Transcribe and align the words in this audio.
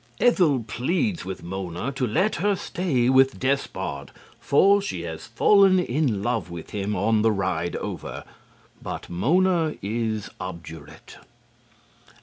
Ethel 0.19 0.63
pleads 0.65 1.25
with 1.25 1.43
Mona 1.43 1.91
to 1.91 2.07
let 2.07 2.37
her 2.37 2.55
stay 2.55 3.07
with 3.07 3.39
Despard, 3.39 4.09
for 4.39 4.81
she 4.81 5.01
has 5.01 5.27
fallen 5.27 5.77
in 5.77 6.23
love 6.23 6.49
with 6.49 6.71
him 6.71 6.95
on 6.95 7.21
the 7.21 7.31
ride 7.31 7.75
over. 7.75 8.23
But 8.81 9.11
Mona 9.11 9.75
is 9.83 10.31
obdurate. 10.39 11.17